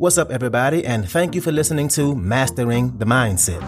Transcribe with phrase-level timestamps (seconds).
[0.00, 3.60] What's up, everybody, and thank you for listening to Mastering the Mindset.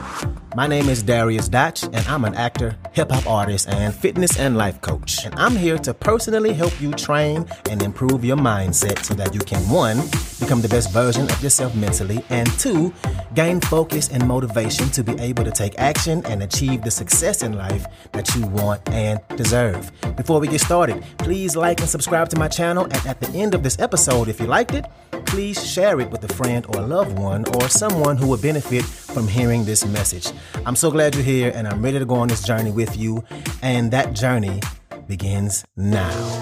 [0.55, 4.57] My name is Darius Dotch, and I'm an actor, hip hop artist, and fitness and
[4.57, 5.27] life coach.
[5.27, 9.41] And I'm here to personally help you train and improve your mindset so that you
[9.41, 9.99] can, one,
[10.41, 12.93] become the best version of yourself mentally, and two,
[13.35, 17.53] gain focus and motivation to be able to take action and achieve the success in
[17.53, 19.93] life that you want and deserve.
[20.17, 22.85] Before we get started, please like and subscribe to my channel.
[22.85, 24.87] And at the end of this episode, if you liked it,
[25.27, 28.85] please share it with a friend or a loved one or someone who would benefit
[28.85, 30.33] from hearing this message.
[30.67, 33.23] I'm so glad you're here and I'm ready to go on this journey with you.
[33.63, 34.61] And that journey
[35.07, 36.40] begins now.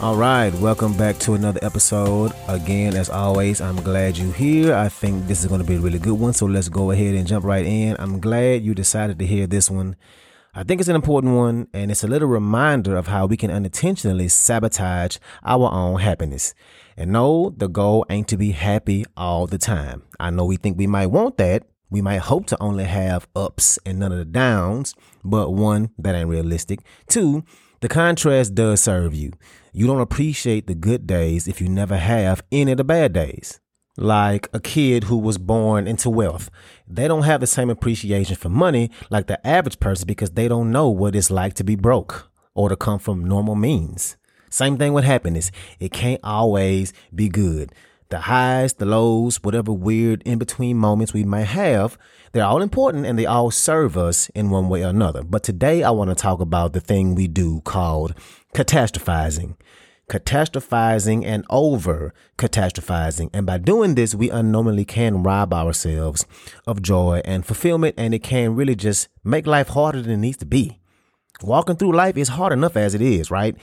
[0.00, 2.32] All right, welcome back to another episode.
[2.46, 4.74] Again, as always, I'm glad you're here.
[4.74, 7.14] I think this is going to be a really good one, so let's go ahead
[7.14, 7.96] and jump right in.
[7.98, 9.96] I'm glad you decided to hear this one
[10.58, 13.50] I think it's an important one, and it's a little reminder of how we can
[13.50, 16.52] unintentionally sabotage our own happiness.
[16.96, 20.02] And no, the goal ain't to be happy all the time.
[20.18, 21.64] I know we think we might want that.
[21.90, 26.16] We might hope to only have ups and none of the downs, but one, that
[26.16, 26.80] ain't realistic.
[27.06, 27.44] Two,
[27.80, 29.32] the contrast does serve you.
[29.72, 33.60] You don't appreciate the good days if you never have any of the bad days
[33.98, 36.50] like a kid who was born into wealth.
[36.86, 40.70] They don't have the same appreciation for money like the average person because they don't
[40.70, 44.16] know what it's like to be broke or to come from normal means.
[44.50, 45.50] Same thing with happiness.
[45.78, 47.72] It can't always be good.
[48.10, 51.98] The highs, the lows, whatever weird in between moments we may have,
[52.32, 55.22] they're all important and they all serve us in one way or another.
[55.22, 58.14] But today I want to talk about the thing we do called
[58.54, 59.56] catastrophizing
[60.08, 63.30] catastrophizing and over catastrophizing.
[63.32, 66.26] And by doing this, we unknowingly can rob ourselves
[66.66, 70.38] of joy and fulfillment, and it can really just make life harder than it needs
[70.38, 70.80] to be.
[71.42, 73.54] Walking through life is hard enough as it is, right?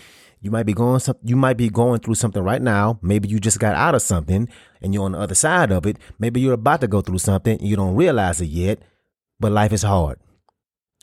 [0.45, 2.99] You might be going some, you might be going through something right now.
[3.01, 4.47] Maybe you just got out of something
[4.79, 5.97] and you're on the other side of it.
[6.19, 8.77] Maybe you're about to go through something and you don't realize it yet,
[9.39, 10.19] but life is hard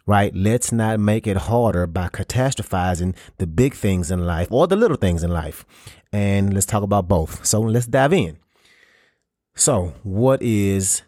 [0.07, 0.35] right?
[0.35, 4.97] Let's not make it harder by catastrophizing the big things in life or the little
[4.97, 5.65] things in life.
[6.13, 7.45] And let's talk about both.
[7.45, 8.39] So let's dive in.
[9.55, 11.03] So, what is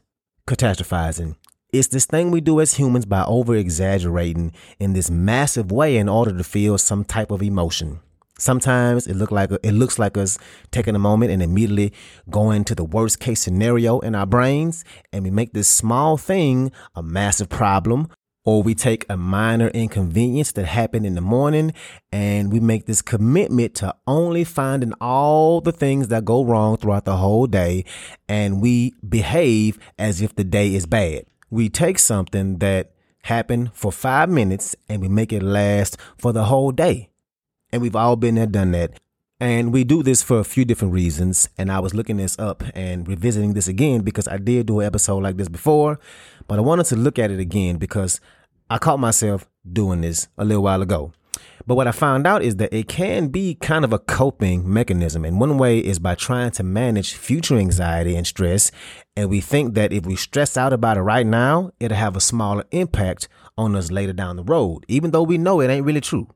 [0.47, 1.37] catastrophizing?
[1.73, 6.09] It's this thing we do as humans by over exaggerating in this massive way in
[6.09, 7.99] order to feel some type of emotion.
[8.45, 10.37] Sometimes it look like it looks like us
[10.71, 11.95] taking a moment and immediately
[12.29, 14.85] going to the worst case scenario in our brains,
[15.15, 18.09] and we make this small thing a massive problem
[18.45, 21.73] or we take a minor inconvenience that happened in the morning
[22.13, 27.07] and we make this commitment to only finding all the things that go wrong throughout
[27.07, 27.83] the whole day
[28.29, 31.25] and we behave as if the day is bad.
[31.49, 36.45] We take something that happened for five minutes and we make it last for the
[36.45, 37.09] whole day.
[37.75, 39.01] And we've all been there, done that.
[39.41, 41.49] And we do this for a few different reasons.
[41.59, 44.87] And I was looking this up and revisiting this again because I did do an
[44.87, 45.99] episode like this before,
[46.47, 48.21] but I wanted to look at it again because
[48.71, 51.13] I caught myself doing this a little while ago.
[51.67, 55.25] But what I found out is that it can be kind of a coping mechanism.
[55.25, 58.71] And one way is by trying to manage future anxiety and stress.
[59.17, 62.21] And we think that if we stress out about it right now, it'll have a
[62.21, 63.27] smaller impact
[63.59, 66.29] on us later down the road, even though we know it ain't really true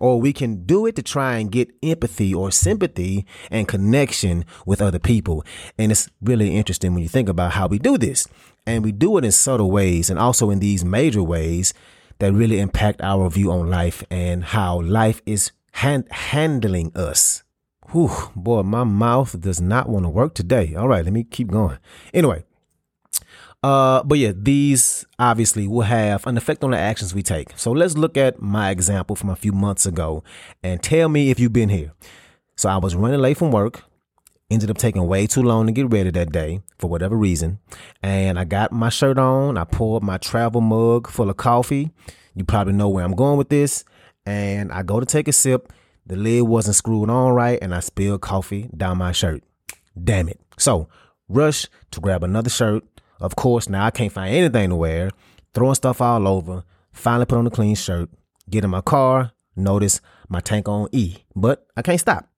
[0.00, 4.82] or we can do it to try and get empathy or sympathy and connection with
[4.82, 5.44] other people.
[5.78, 8.26] And it's really interesting when you think about how we do this.
[8.66, 11.72] And we do it in subtle ways and also in these major ways
[12.18, 17.44] that really impact our view on life and how life is hand- handling us.
[17.92, 20.74] Whew, boy, my mouth does not want to work today.
[20.74, 21.78] All right, let me keep going.
[22.12, 22.44] Anyway,
[23.62, 27.52] uh, but yeah, these obviously will have an effect on the actions we take.
[27.56, 30.22] So let's look at my example from a few months ago
[30.62, 31.92] and tell me if you've been here.
[32.56, 33.82] So I was running late from work,
[34.50, 37.58] ended up taking way too long to get ready that day for whatever reason.
[38.02, 41.90] And I got my shirt on, I poured my travel mug full of coffee.
[42.34, 43.84] You probably know where I'm going with this.
[44.24, 45.72] And I go to take a sip.
[46.06, 49.42] The lid wasn't screwed on right, and I spilled coffee down my shirt.
[50.02, 50.40] Damn it.
[50.58, 50.88] So,
[51.28, 52.84] rush to grab another shirt
[53.20, 55.10] of course, now I can't find anything to wear,
[55.54, 56.64] throwing stuff all over.
[56.92, 58.10] Finally put on a clean shirt,
[58.50, 62.28] get in my car, notice my tank on E, but I can't stop.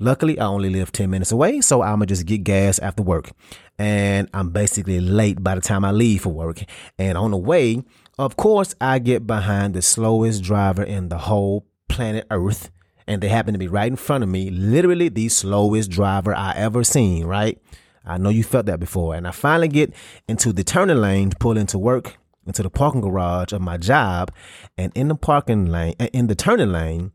[0.00, 3.32] Luckily, I only live 10 minutes away, so I'ma just get gas after work.
[3.78, 6.62] And I'm basically late by the time I leave for work.
[6.98, 7.82] And on the way,
[8.18, 12.70] of course, I get behind the slowest driver in the whole planet Earth.
[13.06, 16.52] And they happen to be right in front of me, literally the slowest driver I
[16.54, 17.58] ever seen, right?
[18.04, 19.14] I know you felt that before.
[19.14, 19.92] And I finally get
[20.26, 22.16] into the turning lane to pull into work,
[22.46, 24.32] into the parking garage of my job.
[24.76, 27.12] And in the parking lane, uh, in the turning lane,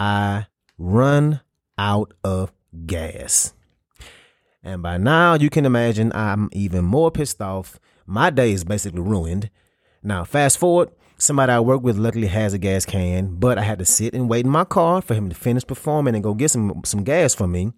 [0.00, 0.46] I
[0.78, 1.40] run
[1.78, 2.52] out of
[2.86, 3.54] gas.
[4.62, 7.78] And by now, you can imagine I'm even more pissed off.
[8.06, 9.50] My day is basically ruined.
[10.02, 13.78] Now, fast forward, somebody I work with luckily has a gas can, but I had
[13.78, 16.50] to sit and wait in my car for him to finish performing and go get
[16.50, 17.72] some, some gas for me.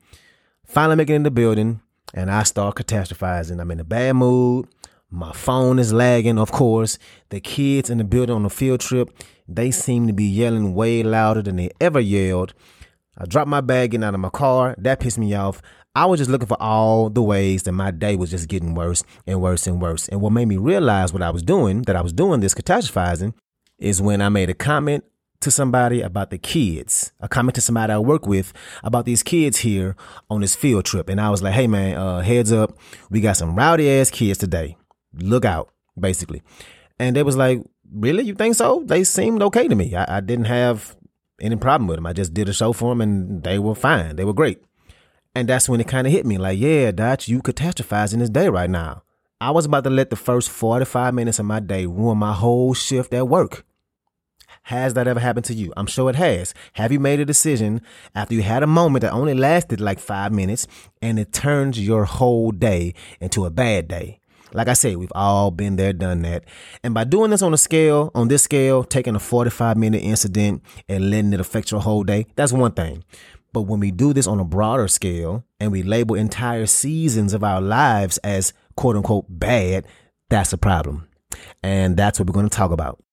[0.66, 1.80] Finally, make it in the building,
[2.14, 3.60] and I start catastrophizing.
[3.60, 4.68] I'm in a bad mood.
[5.10, 6.98] My phone is lagging, of course.
[7.28, 9.10] The kids in the building on the field trip,
[9.46, 12.54] they seem to be yelling way louder than they ever yelled.
[13.18, 14.74] I dropped my bag getting out of my car.
[14.78, 15.60] That pissed me off.
[15.96, 19.04] I was just looking for all the ways that my day was just getting worse
[19.26, 20.08] and worse and worse.
[20.08, 23.34] And what made me realize what I was doing, that I was doing this catastrophizing,
[23.78, 25.04] is when I made a comment
[25.44, 28.52] to somebody about the kids, a comment to somebody I work with
[28.82, 29.96] about these kids here
[30.28, 31.08] on this field trip.
[31.08, 32.76] And I was like, hey man, uh, heads up,
[33.10, 34.76] we got some rowdy ass kids today.
[35.14, 36.42] Look out, basically.
[36.98, 37.62] And they was like,
[37.92, 38.24] really?
[38.24, 38.82] You think so?
[38.84, 39.94] They seemed okay to me.
[39.94, 40.96] I, I didn't have
[41.40, 42.06] any problem with them.
[42.06, 44.16] I just did a show for them and they were fine.
[44.16, 44.62] They were great.
[45.34, 48.48] And that's when it kind of hit me like, yeah, Dotch, you catastrophizing this day
[48.48, 49.02] right now.
[49.40, 52.72] I was about to let the first 45 minutes of my day ruin my whole
[52.72, 53.64] shift at work.
[54.68, 55.74] Has that ever happened to you?
[55.76, 56.54] I'm sure it has.
[56.74, 57.82] Have you made a decision
[58.14, 60.66] after you had a moment that only lasted like five minutes
[61.02, 64.20] and it turns your whole day into a bad day?
[64.54, 66.44] Like I said, we've all been there, done that.
[66.82, 70.62] And by doing this on a scale, on this scale, taking a 45 minute incident
[70.88, 73.04] and letting it affect your whole day, that's one thing.
[73.52, 77.44] But when we do this on a broader scale and we label entire seasons of
[77.44, 79.86] our lives as quote unquote bad,
[80.30, 81.06] that's a problem.
[81.62, 83.03] And that's what we're going to talk about.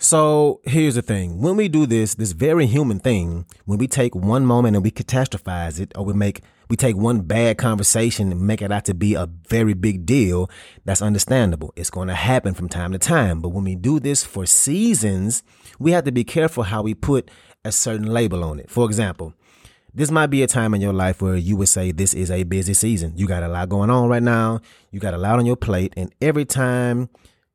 [0.00, 1.40] So here's the thing.
[1.40, 4.92] When we do this, this very human thing, when we take one moment and we
[4.92, 8.94] catastrophize it, or we make, we take one bad conversation and make it out to
[8.94, 10.48] be a very big deal,
[10.84, 11.72] that's understandable.
[11.74, 13.40] It's going to happen from time to time.
[13.40, 15.42] But when we do this for seasons,
[15.80, 17.28] we have to be careful how we put
[17.64, 18.70] a certain label on it.
[18.70, 19.34] For example,
[19.92, 22.44] this might be a time in your life where you would say this is a
[22.44, 23.14] busy season.
[23.16, 24.60] You got a lot going on right now.
[24.92, 25.92] You got a lot on your plate.
[25.96, 27.08] And every time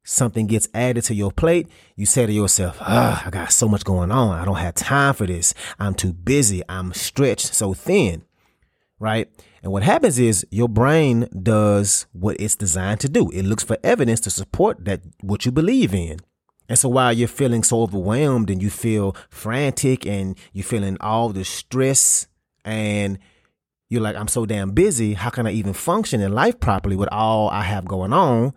[0.03, 3.83] something gets added to your plate, you say to yourself, ah, I got so much
[3.83, 4.37] going on.
[4.37, 5.53] I don't have time for this.
[5.79, 6.61] I'm too busy.
[6.67, 8.23] I'm stretched so thin.
[8.99, 9.29] Right.
[9.61, 13.29] And what happens is your brain does what it's designed to do.
[13.31, 16.19] It looks for evidence to support that what you believe in.
[16.69, 21.29] And so while you're feeling so overwhelmed and you feel frantic and you're feeling all
[21.29, 22.27] the stress
[22.63, 23.19] and
[23.89, 25.13] you're like, I'm so damn busy.
[25.13, 28.53] How can I even function in life properly with all I have going on?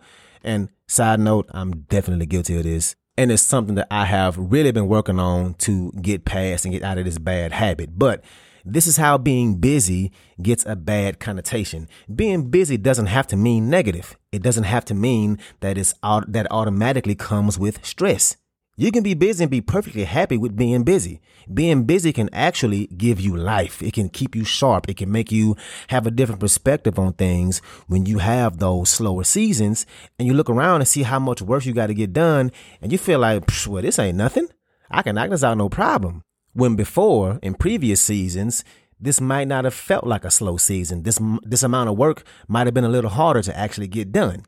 [0.47, 2.95] And side note, I'm definitely guilty of this.
[3.17, 6.83] And it's something that I have really been working on to get past and get
[6.83, 7.99] out of this bad habit.
[7.99, 8.23] But
[8.63, 10.11] this is how being busy
[10.41, 11.89] gets a bad connotation.
[12.13, 14.17] Being busy doesn't have to mean negative.
[14.31, 18.37] It doesn't have to mean that it's that automatically comes with stress.
[18.79, 21.19] You can be busy and be perfectly happy with being busy.
[21.51, 23.81] Being busy can actually give you life.
[23.81, 24.87] It can keep you sharp.
[24.87, 25.55] It can make you
[25.87, 27.57] have a different perspective on things
[27.87, 29.87] when you have those slower seasons
[30.19, 32.91] and you look around and see how much work you got to get done and
[32.91, 34.47] you feel like, well, this ain't nothing.
[34.91, 36.21] I can knock this out no problem.
[36.53, 38.63] When before, in previous seasons,
[38.99, 41.01] this might not have felt like a slow season.
[41.01, 44.45] This, this amount of work might have been a little harder to actually get done.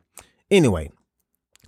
[0.51, 0.91] Anyway,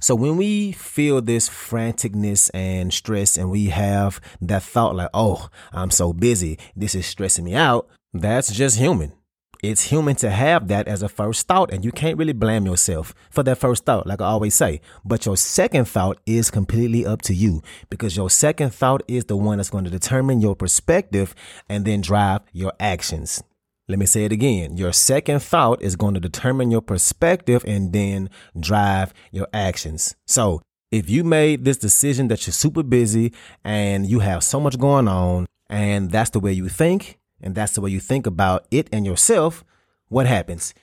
[0.02, 5.48] so when we feel this franticness and stress and we have that thought like, oh,
[5.72, 9.14] I'm so busy, this is stressing me out, that's just human.
[9.62, 13.14] It's human to have that as a first thought, and you can't really blame yourself
[13.30, 14.82] for that first thought, like I always say.
[15.06, 19.38] But your second thought is completely up to you because your second thought is the
[19.38, 21.36] one that's going to determine your perspective
[21.70, 23.44] and then drive your actions.
[23.92, 24.78] Let me say it again.
[24.78, 30.16] Your second thought is going to determine your perspective and then drive your actions.
[30.26, 33.34] So if you made this decision that you're super busy
[33.66, 37.74] and you have so much going on and that's the way you think and that's
[37.74, 39.66] the way you think about it and yourself,
[40.08, 40.74] what happens?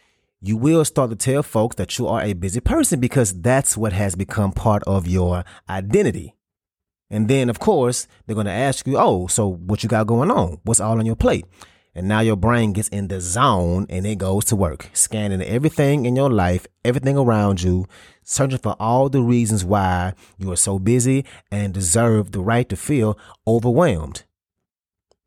[0.42, 3.94] You will start to tell folks that you are a busy person because that's what
[3.94, 6.34] has become part of your identity.
[7.08, 10.30] And then, of course, they're going to ask you, Oh, so what you got going
[10.30, 10.58] on?
[10.64, 11.46] What's all on your plate?
[11.94, 16.06] And now your brain gets in the zone and it goes to work, scanning everything
[16.06, 17.86] in your life, everything around you,
[18.22, 22.76] searching for all the reasons why you are so busy and deserve the right to
[22.76, 24.24] feel overwhelmed.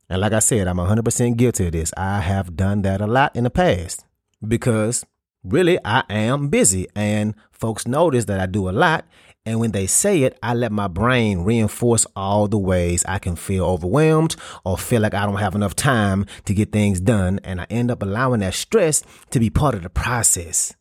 [0.10, 1.94] And like I said, I'm 100% guilty of this.
[1.98, 4.06] I have done that a lot in the past
[4.46, 5.06] because
[5.44, 9.06] really I am busy and folks notice that I do a lot
[9.44, 13.36] and when they say it, I let my brain reinforce all the ways I can
[13.36, 17.40] feel overwhelmed or feel like I don't have enough time to get things done.
[17.44, 20.76] And I end up allowing that stress to be part of the process.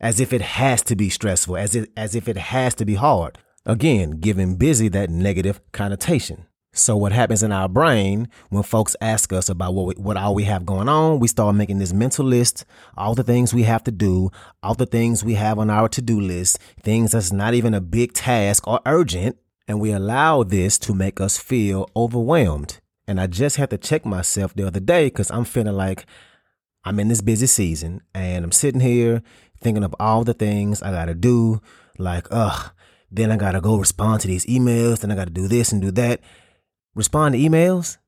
[0.00, 2.94] As if it has to be stressful, as if, as if it has to be
[2.94, 3.38] hard.
[3.66, 6.47] Again, giving busy that negative connotation.
[6.72, 10.34] So what happens in our brain when folks ask us about what we, what all
[10.34, 12.64] we have going on, we start making this mental list,
[12.96, 14.30] all the things we have to do,
[14.62, 18.12] all the things we have on our to-do list, things that's not even a big
[18.12, 22.80] task or urgent, and we allow this to make us feel overwhelmed.
[23.06, 26.04] And I just had to check myself the other day cuz I'm feeling like
[26.84, 29.22] I'm in this busy season and I'm sitting here
[29.60, 31.60] thinking of all the things I got to do,
[31.98, 32.70] like ugh,
[33.10, 35.72] then I got to go respond to these emails, then I got to do this
[35.72, 36.20] and do that
[36.94, 37.98] respond to emails,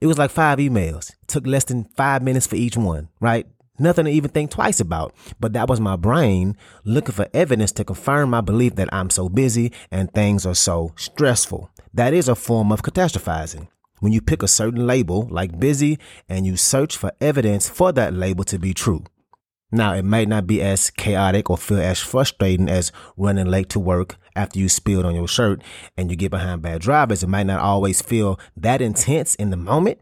[0.00, 1.10] it was like five emails.
[1.10, 3.46] It took less than five minutes for each one, right?
[3.78, 5.14] Nothing to even think twice about.
[5.38, 9.28] But that was my brain looking for evidence to confirm my belief that I'm so
[9.28, 11.70] busy and things are so stressful.
[11.94, 13.68] That is a form of catastrophizing.
[14.00, 15.98] When you pick a certain label, like busy,
[16.28, 19.04] and you search for evidence for that label to be true.
[19.70, 23.78] Now, it might not be as chaotic or feel as frustrating as running late to
[23.78, 25.62] work after you spilled on your shirt
[25.96, 27.22] and you get behind bad drivers.
[27.22, 29.98] It might not always feel that intense in the moment.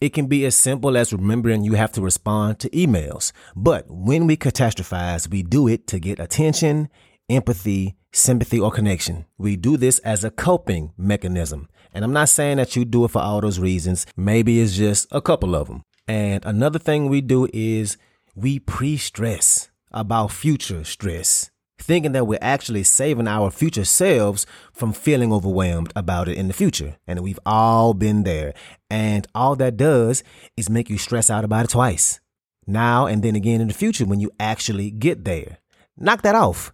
[0.00, 3.32] It can be as simple as remembering you have to respond to emails.
[3.54, 6.88] But when we catastrophize, we do it to get attention,
[7.30, 9.26] empathy, sympathy, or connection.
[9.38, 11.68] We do this as a coping mechanism.
[11.94, 14.06] And I'm not saying that you do it for all those reasons.
[14.16, 15.84] Maybe it's just a couple of them.
[16.08, 17.96] And another thing we do is
[18.34, 24.92] we pre stress about future stress, thinking that we're actually saving our future selves from
[24.92, 26.96] feeling overwhelmed about it in the future.
[27.06, 28.54] And we've all been there.
[28.90, 30.22] And all that does
[30.56, 32.20] is make you stress out about it twice.
[32.66, 35.58] Now and then again in the future when you actually get there.
[35.96, 36.72] Knock that off.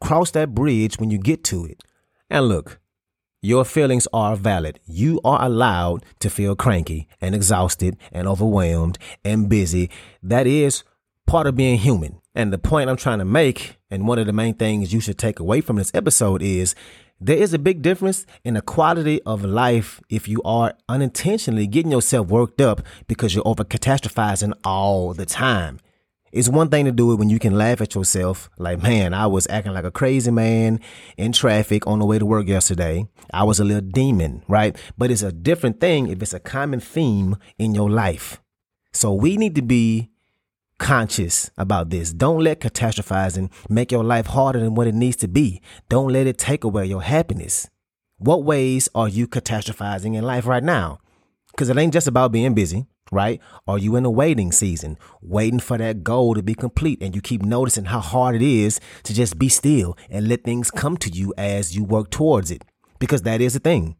[0.00, 1.82] Cross that bridge when you get to it.
[2.30, 2.80] And look,
[3.42, 4.80] your feelings are valid.
[4.86, 9.90] You are allowed to feel cranky and exhausted and overwhelmed and busy.
[10.22, 10.82] That is
[11.26, 12.20] part of being human.
[12.34, 15.18] And the point I'm trying to make, and one of the main things you should
[15.18, 16.74] take away from this episode is
[17.20, 21.92] there is a big difference in the quality of life if you are unintentionally getting
[21.92, 25.78] yourself worked up because you're over catastrophizing all the time.
[26.32, 29.28] It's one thing to do it when you can laugh at yourself, like, man, I
[29.28, 30.80] was acting like a crazy man
[31.16, 33.06] in traffic on the way to work yesterday.
[33.32, 34.76] I was a little demon, right?
[34.98, 38.42] But it's a different thing if it's a common theme in your life.
[38.92, 40.10] So we need to be
[40.78, 42.12] conscious about this.
[42.12, 45.60] Don't let catastrophizing make your life harder than what it needs to be.
[45.88, 47.68] Don't let it take away your happiness.
[48.18, 50.98] What ways are you catastrophizing in life right now?
[51.50, 53.40] Because it ain't just about being busy, right?
[53.66, 57.20] Are you in a waiting season, waiting for that goal to be complete, and you
[57.20, 61.10] keep noticing how hard it is to just be still and let things come to
[61.10, 62.64] you as you work towards it?
[62.98, 63.96] Because that is the thing.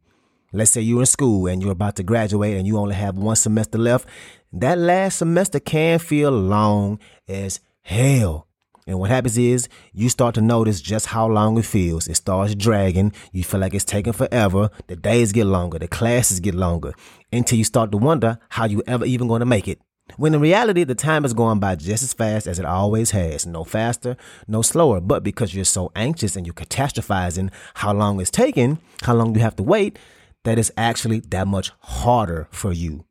[0.54, 3.34] Let's say you're in school and you're about to graduate and you only have one
[3.34, 4.08] semester left.
[4.52, 8.46] That last semester can feel long as hell.
[8.86, 12.06] And what happens is you start to notice just how long it feels.
[12.06, 13.12] It starts dragging.
[13.32, 14.70] You feel like it's taking forever.
[14.86, 15.80] The days get longer.
[15.80, 16.92] The classes get longer
[17.32, 19.80] until you start to wonder how you ever even going to make it.
[20.18, 23.44] When in reality, the time is going by just as fast as it always has.
[23.44, 25.00] No faster, no slower.
[25.00, 29.40] But because you're so anxious and you're catastrophizing how long it's taking, how long you
[29.40, 29.98] have to wait,
[30.44, 33.04] that is actually that much harder for you.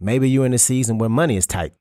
[0.00, 1.72] Maybe you're in a season where money is tight.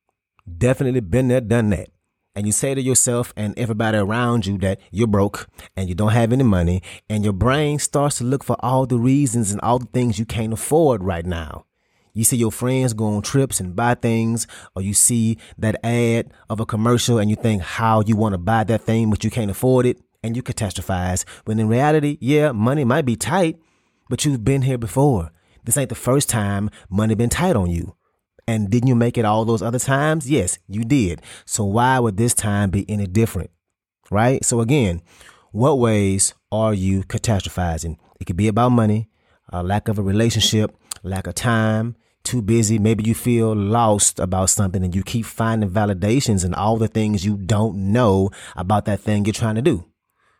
[0.57, 1.89] Definitely been there, done that.
[2.35, 6.11] And you say to yourself and everybody around you that you're broke and you don't
[6.11, 9.79] have any money, and your brain starts to look for all the reasons and all
[9.79, 11.65] the things you can't afford right now.
[12.13, 14.45] You see your friends go on trips and buy things,
[14.75, 18.39] or you see that ad of a commercial and you think how you want to
[18.39, 21.27] buy that thing, but you can't afford it, and you catastrophize.
[21.45, 23.59] When in reality, yeah, money might be tight,
[24.09, 25.31] but you've been here before.
[25.63, 27.95] This ain't the first time money been tight on you.
[28.47, 30.29] And didn't you make it all those other times?
[30.29, 31.21] Yes, you did.
[31.45, 33.49] So why would this time be any different?
[34.09, 34.45] Right?
[34.45, 35.01] So again,
[35.51, 37.97] what ways are you catastrophizing?
[38.19, 39.09] It could be about money,
[39.49, 40.73] a lack of a relationship,
[41.03, 42.79] lack of time, too busy.
[42.79, 47.25] Maybe you feel lost about something and you keep finding validations and all the things
[47.25, 49.85] you don't know about that thing you're trying to do.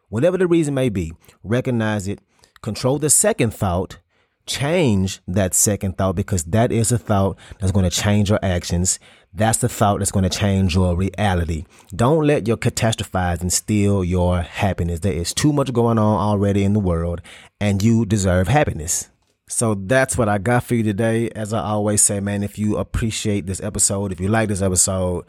[0.09, 1.12] Whatever the reason may be,
[1.43, 2.19] recognize it,
[2.67, 3.97] control the second thought,
[4.45, 9.00] change that second thought because that is a thought that's going to change your actions.
[9.33, 11.63] That's the thought that's going to change your reality.
[11.95, 15.00] Don't let your catastrophizing steal your happiness.
[15.00, 17.21] There is too much going on already in the world
[17.62, 19.07] and you deserve happiness.
[19.47, 21.29] So that's what I got for you today.
[21.29, 25.24] As I always say, man, if you appreciate this episode, if you like this episode,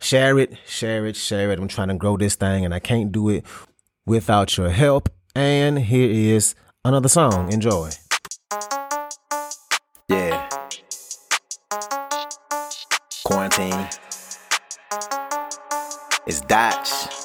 [0.00, 1.58] share it, share it, share it.
[1.58, 3.44] I'm trying to grow this thing and I can't do it
[4.06, 5.10] without your help.
[5.34, 6.54] And here is
[6.84, 7.52] another song.
[7.52, 7.90] Enjoy.
[10.08, 10.48] Yeah.
[13.24, 13.88] Quarantine.
[16.26, 17.17] It's Dotch.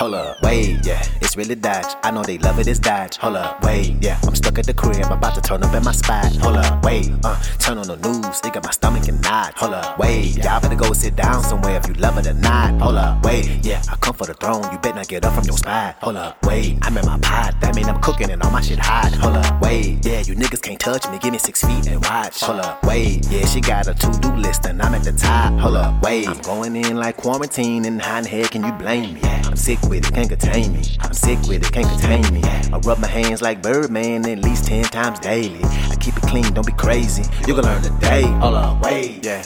[0.00, 1.04] Hold up, wait, yeah.
[1.20, 1.94] It's really Dotch.
[2.02, 3.18] I know they love it, it's Dotch.
[3.18, 4.18] Hold up, wait, yeah.
[4.26, 6.34] I'm stuck at the crib, about to turn up in my spot.
[6.36, 9.52] Hold up, wait, uh, turn on the news, it got my stomach and knot.
[9.58, 12.80] Hold up, wait, y'all better go sit down somewhere if you love it or not.
[12.80, 13.82] Hold up, wait, yeah.
[13.90, 15.96] I come for the throne, you better not get up from your spot.
[16.00, 18.78] Hold up, wait, I'm in my pot, that mean I'm cooking and all my shit
[18.78, 19.12] hot.
[19.12, 20.22] Hold up, wait, yeah.
[20.22, 22.40] You niggas can't touch me, give me six feet and watch.
[22.40, 23.44] Hold up, wait, yeah.
[23.44, 25.52] She got a to do list and I'm at the top.
[25.60, 28.72] Hold up, wait, I'm going in like quarantine and how in the heck can you
[28.72, 29.20] blame me?
[29.50, 30.82] I'm sick with it, can't contain me.
[31.00, 32.42] I'm sick with it, can't contain me.
[32.44, 35.60] I rub my hands like Birdman at least 10 times daily.
[35.64, 37.24] I keep it clean, don't be crazy.
[37.46, 38.22] You can learn today.
[38.22, 39.24] Hold up, wait.
[39.24, 39.44] Yeah.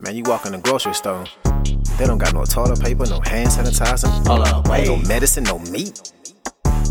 [0.00, 1.24] Man, you walk in the grocery store.
[1.98, 4.08] They don't got no toilet paper, no hand sanitizer.
[4.26, 4.86] Hold up, wait.
[4.86, 6.12] No medicine, no meat.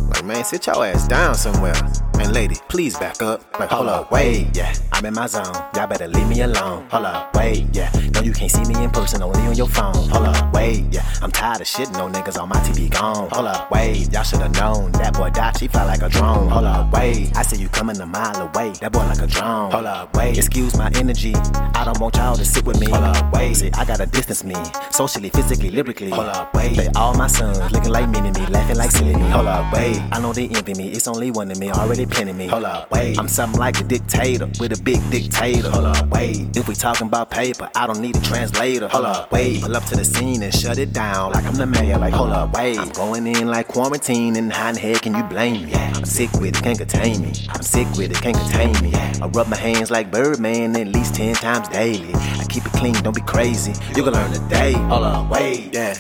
[0.09, 1.75] Like, man, sit your ass down somewhere.
[2.21, 3.41] And lady, please back up.
[3.59, 4.73] Like, hold up, wait, yeah.
[4.91, 5.55] I'm in my zone.
[5.75, 6.87] Y'all better leave me alone.
[6.91, 7.91] Hold up, wait, yeah.
[8.13, 10.07] No, you can't see me in person, only on your phone.
[10.09, 11.03] Hold up, wait, yeah.
[11.23, 13.27] I'm tired of shitting on niggas on my TV gone.
[13.31, 14.91] Hold up, wait, y'all should've known.
[14.91, 16.47] That boy Dot, he fly like a drone.
[16.49, 17.35] Hold up, wait.
[17.35, 18.73] I see you coming a mile away.
[18.81, 19.71] That boy like a drone.
[19.71, 20.37] Hold up, wait.
[20.37, 21.33] Excuse my energy.
[21.73, 22.87] I don't want y'all to sit with me.
[22.91, 23.55] Hold up, wait.
[23.55, 24.55] See, I gotta distance me.
[24.91, 26.11] Socially, physically, lyrically.
[26.11, 26.77] Hold up, wait.
[26.77, 29.27] They all my sons looking like mini me, laughing like silly me.
[29.29, 29.99] Hold up, wait.
[30.11, 30.89] I know they envy me.
[30.91, 32.47] It's only one of me, already me.
[32.47, 33.17] Hold up, wait.
[33.17, 35.69] I'm something like a dictator with a big dictator.
[35.69, 36.55] Hold up, wait.
[36.55, 38.87] If we talking about paper, I don't need a translator.
[38.87, 39.61] Hold up, wait.
[39.61, 41.97] Pull up to the scene and shut it down like I'm the mayor.
[41.97, 42.77] Like, hold up, wait.
[42.77, 45.73] I'm going in like quarantine, and how in the heck can you blame me?
[45.73, 47.33] I'm sick with it, can't contain me.
[47.49, 48.93] I'm sick with it, can't contain me.
[48.93, 52.13] I rub my hands like Birdman at least 10 times daily.
[52.13, 53.73] I keep it clean, don't be crazy.
[53.95, 54.73] You can learn today.
[54.73, 55.73] Hold up, wait.
[55.73, 55.97] Yeah.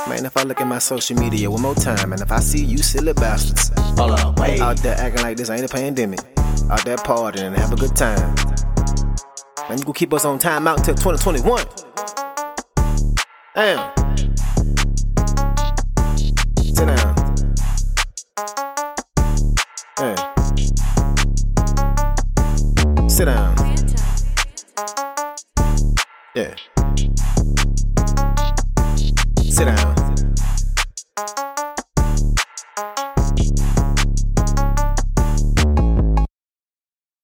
[0.00, 2.62] Man, if I look at my social media one more time, and if I see
[2.62, 6.18] you silly bastards, hold up, wait, out there acting like this ain't a pandemic,
[6.68, 8.34] out there partying and have a good time,
[9.68, 11.64] man, you gonna keep us on time out until 2021.
[13.54, 13.94] Damn.
[16.58, 17.14] Sit down.
[19.96, 20.16] Hey.
[23.08, 23.56] Sit down.
[26.34, 26.56] Yeah.